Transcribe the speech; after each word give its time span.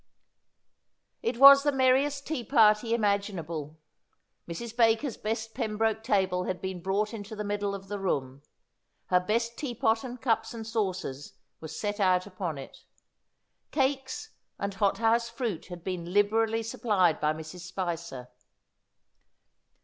It 1.21 1.37
was 1.37 1.61
the 1.61 1.71
merriest 1.71 2.25
tea 2.25 2.43
party 2.43 2.95
imaginable. 2.95 3.77
Mrs. 4.47 4.75
Baker's 4.75 5.15
best 5.15 5.53
Pembroke 5.53 6.01
table 6.01 6.45
had 6.45 6.59
been 6.59 6.81
brought 6.81 7.13
into 7.13 7.35
the 7.35 7.43
middle 7.43 7.75
of 7.75 7.87
the 7.87 7.99
room; 7.99 8.41
her 9.11 9.19
best 9.19 9.57
tea 9.59 9.75
pot 9.75 10.03
and 10.03 10.19
cups 10.19 10.55
and 10.55 10.65
saucers 10.65 11.33
were 11.59 11.67
set 11.67 11.99
out 11.99 12.25
upon 12.25 12.57
it. 12.57 12.79
Cakes 13.69 14.31
and 14.57 14.73
hot 14.73 14.97
house 14.97 15.29
fruit 15.29 15.67
had 15.67 15.83
been 15.83 16.11
liberally 16.11 16.63
supplied 16.63 17.19
by 17.19 17.31
Mrs. 17.31 17.59
Spicer. 17.59 18.29